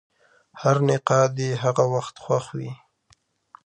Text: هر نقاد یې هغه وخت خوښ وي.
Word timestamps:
هر 0.61 0.77
نقاد 0.89 1.33
یې 1.43 1.51
هغه 1.63 1.83
وخت 1.93 2.15
خوښ 2.23 2.45
وي. 2.57 2.71